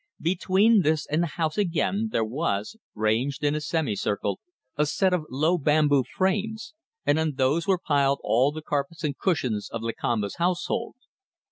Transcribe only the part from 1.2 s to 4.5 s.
the house again there was, ranged in a semicircle,